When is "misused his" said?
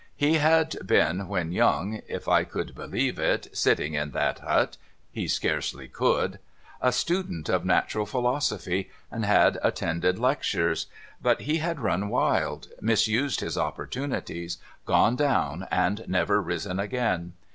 12.81-13.59